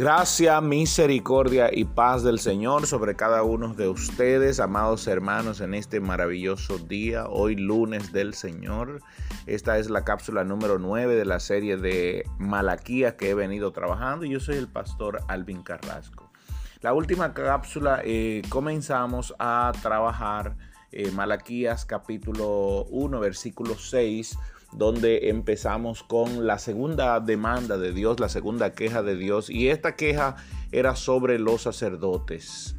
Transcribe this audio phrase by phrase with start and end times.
[0.00, 6.00] Gracia, misericordia y paz del Señor sobre cada uno de ustedes, amados hermanos, en este
[6.00, 9.02] maravilloso día, hoy lunes del Señor.
[9.44, 14.24] Esta es la cápsula número 9 de la serie de Malaquías que he venido trabajando
[14.24, 16.32] yo soy el pastor Alvin Carrasco.
[16.80, 20.56] La última cápsula eh, comenzamos a trabajar
[20.92, 24.36] eh, Malaquías capítulo 1, versículo 6
[24.72, 29.96] donde empezamos con la segunda demanda de Dios, la segunda queja de Dios, y esta
[29.96, 30.36] queja
[30.70, 32.76] era sobre los sacerdotes.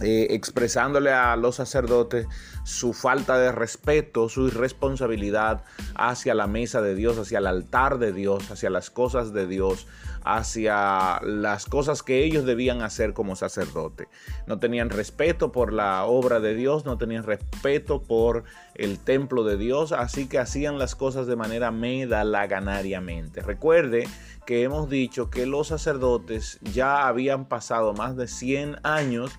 [0.00, 2.28] Eh, expresándole a los sacerdotes
[2.62, 5.64] su falta de respeto, su irresponsabilidad
[5.96, 9.88] hacia la mesa de Dios, hacia el altar de Dios, hacia las cosas de Dios,
[10.22, 14.06] hacia las cosas que ellos debían hacer como sacerdote.
[14.46, 18.44] No tenían respeto por la obra de Dios, no tenían respeto por
[18.76, 23.42] el templo de Dios, así que hacían las cosas de manera medalaganariamente.
[23.42, 24.06] Recuerde
[24.46, 29.32] que hemos dicho que los sacerdotes ya habían pasado más de 100 años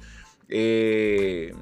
[0.50, 1.54] eh,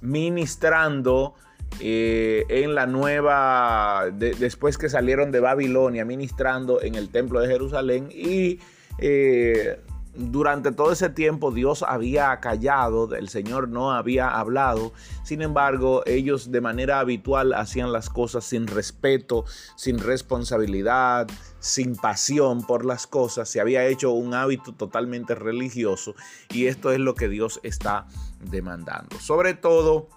[0.00, 1.34] ministrando
[1.80, 8.08] eh, en la nueva, después que salieron de Babilonia, ministrando en el templo de Jerusalén
[8.12, 8.60] y
[8.98, 9.80] eh,
[10.14, 14.92] durante todo ese tiempo Dios había callado, el Señor no había hablado,
[15.24, 19.44] sin embargo ellos de manera habitual hacían las cosas sin respeto,
[19.76, 21.28] sin responsabilidad,
[21.60, 26.14] sin pasión por las cosas, se había hecho un hábito totalmente religioso
[26.50, 28.06] y esto es lo que Dios está
[28.40, 29.18] demandando.
[29.18, 30.08] Sobre todo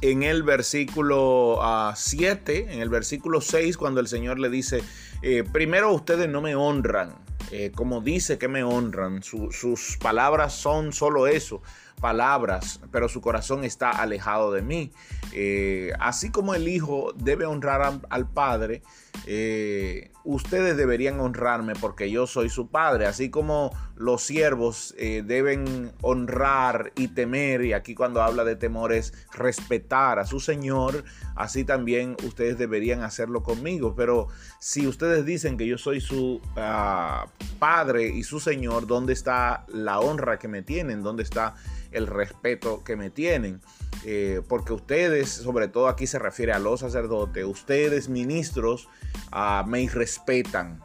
[0.00, 1.60] en el versículo
[1.94, 4.82] 7, ah, en el versículo 6, cuando el Señor le dice,
[5.22, 7.16] eh, primero ustedes no me honran,
[7.50, 9.22] eh, como dice que me honran.
[9.22, 11.62] sus palabras son solo eso,
[12.00, 14.92] palabras, pero su corazón está alejado de mí.
[15.32, 18.82] Eh, así como el Hijo debe honrar al Padre,
[19.26, 23.06] eh, ustedes deberían honrarme porque yo soy su Padre.
[23.06, 29.12] Así como los siervos deben honrar y temer, y aquí cuando habla de temor es
[29.32, 33.94] respetar a su Señor, así también ustedes deberían hacerlo conmigo.
[33.96, 34.28] Pero
[34.58, 37.26] si ustedes dicen que yo soy su ah,
[37.58, 41.02] Padre y su Señor, ¿dónde está la honra que me tienen?
[41.02, 41.54] ¿Dónde está
[41.92, 43.60] el respeto que me tienen?
[44.04, 48.88] Eh, porque ustedes, sobre todo aquí se refiere a los sacerdotes, ustedes ministros
[49.32, 50.80] ah, me irrespetan,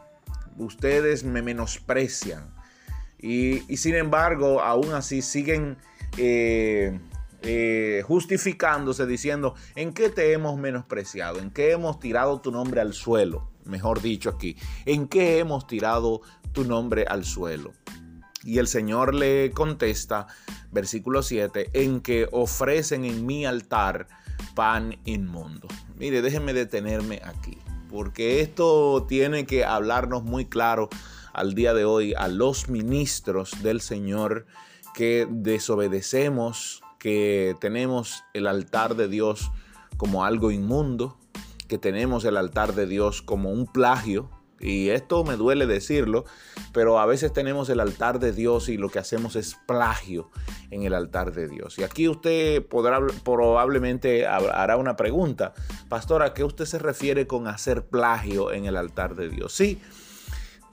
[0.58, 2.52] ustedes me menosprecian.
[3.18, 5.78] Y, sin embargo, aún así siguen
[6.18, 7.00] eh,
[7.42, 11.38] eh, justificándose diciendo, ¿en qué te hemos menospreciado?
[11.40, 13.50] ¿En qué hemos tirado tu nombre al suelo?
[13.64, 16.20] Mejor dicho aquí, ¿en qué hemos tirado
[16.54, 17.72] tu nombre al suelo.
[18.44, 20.26] Y el Señor le contesta,
[20.70, 24.06] versículo 7, en que ofrecen en mi altar
[24.54, 25.68] pan inmundo.
[25.96, 30.88] Mire, déjenme detenerme aquí, porque esto tiene que hablarnos muy claro
[31.32, 34.46] al día de hoy a los ministros del Señor
[34.94, 39.50] que desobedecemos, que tenemos el altar de Dios
[39.96, 41.18] como algo inmundo,
[41.68, 46.24] que tenemos el altar de Dios como un plagio, y esto me duele decirlo,
[46.72, 50.30] pero a veces tenemos el altar de Dios y lo que hacemos es plagio
[50.70, 51.78] en el altar de Dios.
[51.78, 55.54] Y aquí usted podrá, probablemente hará una pregunta,
[55.88, 59.52] pastor, ¿a qué usted se refiere con hacer plagio en el altar de Dios?
[59.52, 59.80] Sí,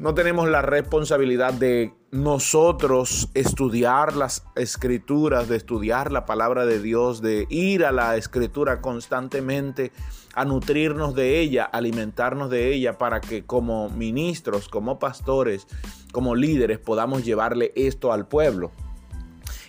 [0.01, 7.21] no tenemos la responsabilidad de nosotros estudiar las escrituras, de estudiar la palabra de Dios,
[7.21, 9.91] de ir a la escritura constantemente,
[10.33, 15.67] a nutrirnos de ella, alimentarnos de ella para que como ministros, como pastores,
[16.11, 18.71] como líderes podamos llevarle esto al pueblo.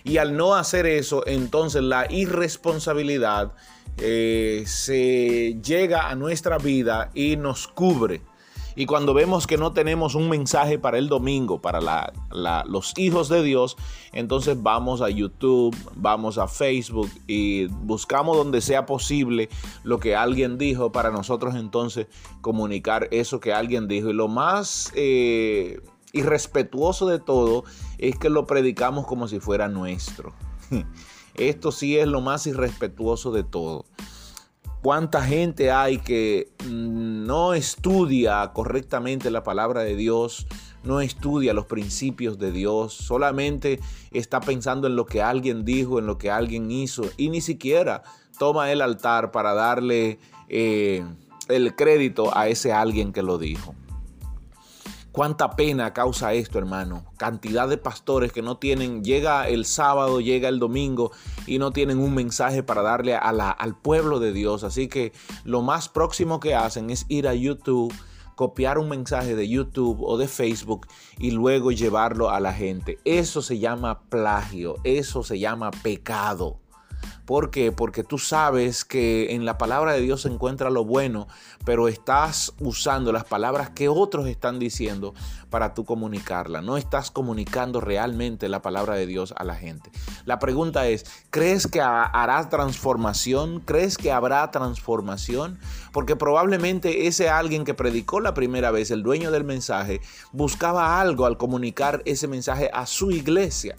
[0.03, 3.53] Y al no hacer eso, entonces la irresponsabilidad
[3.97, 8.32] eh, se llega a nuestra vida y nos cubre
[8.75, 12.13] y cuando vemos que no tenemos un mensaje para el domingo, para
[12.65, 13.77] los hijos de Dios,
[14.11, 19.49] entonces vamos a YouTube, vamos a Facebook y buscamos donde sea posible
[19.83, 22.07] lo que alguien dijo para nosotros entonces
[22.41, 24.09] comunicar eso que alguien dijo.
[24.09, 25.81] Y lo más eh,
[26.11, 27.63] irrespetuoso de todo
[27.97, 30.33] es que lo predicamos como si fuera nuestro.
[31.35, 33.85] Esto sí es lo más irrespetuoso de todo
[34.83, 40.45] cuánta gente hay que no estudia correctamente la palabra de Dios,
[40.83, 43.79] no estudia los principios de Dios, solamente
[44.11, 48.03] está pensando en lo que alguien dijo, en lo que alguien hizo y ni siquiera
[48.37, 50.19] toma el altar para darle
[50.49, 51.05] eh,
[51.47, 53.73] el crédito a ese alguien que lo dijo.
[55.13, 57.05] Cuánta pena causa esto, hermano.
[57.17, 61.11] Cantidad de pastores que no tienen, llega el sábado, llega el domingo
[61.45, 64.63] y no tienen un mensaje para darle al pueblo de Dios.
[64.63, 65.13] Así que
[65.43, 67.93] lo más próximo que hacen es ir a YouTube,
[68.35, 70.87] copiar un mensaje de YouTube o de Facebook
[71.19, 72.97] y luego llevarlo a la gente.
[73.05, 76.62] Eso se llama plagio, eso se llama pecado.
[77.25, 77.71] ¿Por qué?
[77.71, 81.27] Porque tú sabes que en la palabra de Dios se encuentra lo bueno,
[81.65, 85.13] pero estás usando las palabras que otros están diciendo
[85.49, 86.61] para tú comunicarla.
[86.61, 89.89] No estás comunicando realmente la palabra de Dios a la gente.
[90.25, 93.61] La pregunta es, ¿crees que hará transformación?
[93.61, 95.59] ¿Crees que habrá transformación?
[95.93, 100.01] Porque probablemente ese alguien que predicó la primera vez, el dueño del mensaje,
[100.33, 103.77] buscaba algo al comunicar ese mensaje a su iglesia.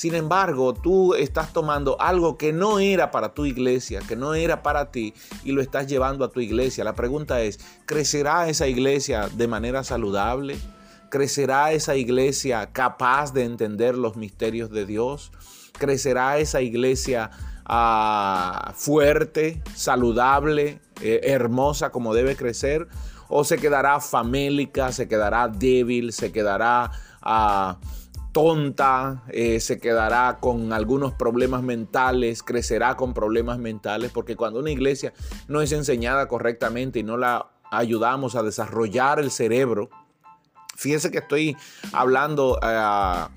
[0.00, 4.62] Sin embargo, tú estás tomando algo que no era para tu iglesia, que no era
[4.62, 5.12] para ti,
[5.44, 6.84] y lo estás llevando a tu iglesia.
[6.84, 10.56] La pregunta es, ¿crecerá esa iglesia de manera saludable?
[11.10, 15.32] ¿Crecerá esa iglesia capaz de entender los misterios de Dios?
[15.78, 17.30] ¿Crecerá esa iglesia
[17.66, 22.88] ah, fuerte, saludable, eh, hermosa como debe crecer?
[23.28, 26.90] ¿O se quedará famélica, se quedará débil, se quedará...
[27.20, 27.78] Ah,
[28.32, 34.70] tonta, eh, se quedará con algunos problemas mentales, crecerá con problemas mentales, porque cuando una
[34.70, 35.12] iglesia
[35.48, 39.90] no es enseñada correctamente y no la ayudamos a desarrollar el cerebro,
[40.76, 41.56] fíjense que estoy
[41.92, 43.30] hablando a,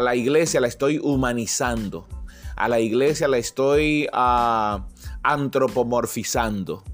[0.00, 2.06] la iglesia, la estoy humanizando,
[2.56, 4.86] a la iglesia la estoy ah,
[5.22, 6.84] antropomorfizando.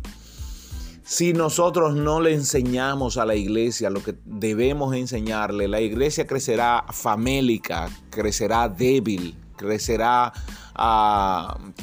[1.10, 6.84] Si nosotros no le enseñamos a la iglesia lo que debemos enseñarle, la iglesia crecerá
[6.90, 10.34] famélica, crecerá débil, crecerá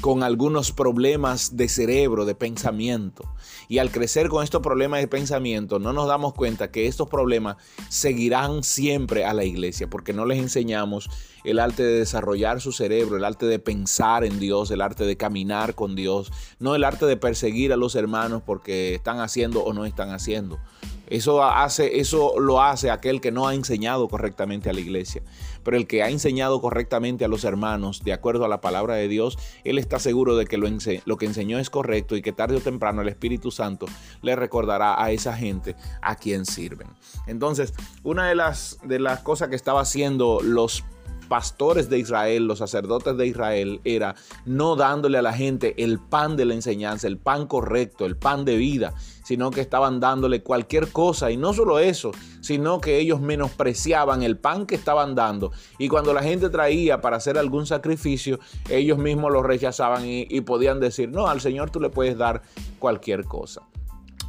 [0.01, 3.23] con algunos problemas de cerebro, de pensamiento.
[3.67, 7.57] Y al crecer con estos problemas de pensamiento, no nos damos cuenta que estos problemas
[7.89, 11.09] seguirán siempre a la iglesia, porque no les enseñamos
[11.43, 15.17] el arte de desarrollar su cerebro, el arte de pensar en Dios, el arte de
[15.17, 19.73] caminar con Dios, no el arte de perseguir a los hermanos porque están haciendo o
[19.73, 20.59] no están haciendo.
[21.07, 25.21] Eso, hace, eso lo hace aquel que no ha enseñado correctamente a la iglesia.
[25.63, 29.07] Pero el que ha enseñado correctamente a los hermanos, de acuerdo a la palabra de
[29.07, 30.67] Dios, él está seguro de que lo,
[31.05, 33.85] lo que enseñó es correcto y que tarde o temprano el Espíritu Santo
[34.21, 36.87] le recordará a esa gente a quien sirven.
[37.27, 37.73] Entonces,
[38.03, 40.83] una de las, de las cosas que estaba haciendo los
[41.27, 46.35] pastores de Israel, los sacerdotes de Israel, era no dándole a la gente el pan
[46.37, 48.93] de la enseñanza, el pan correcto, el pan de vida,
[49.23, 51.31] sino que estaban dándole cualquier cosa.
[51.31, 52.11] Y no solo eso,
[52.41, 55.51] sino que ellos menospreciaban el pan que estaban dando.
[55.77, 58.39] Y cuando la gente traía para hacer algún sacrificio,
[58.69, 62.41] ellos mismos lo rechazaban y, y podían decir, no, al Señor tú le puedes dar
[62.79, 63.61] cualquier cosa.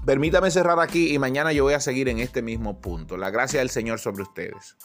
[0.07, 3.17] Permítame cerrar aquí y mañana yo voy a seguir en este mismo punto.
[3.17, 4.77] La gracia del Señor sobre ustedes.